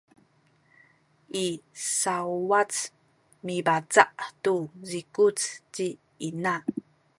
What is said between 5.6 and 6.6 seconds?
ci ina